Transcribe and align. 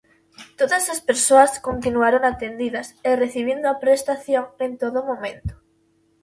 Todas 0.59 0.85
as 0.93 0.99
persoas 1.09 1.51
continuaron 1.67 2.23
atendidas 2.31 2.87
e 3.09 3.11
recibindo 3.23 3.65
a 3.69 3.79
prestación 3.83 4.43
en 4.65 4.71
todo 4.81 4.99
momento. 5.09 5.53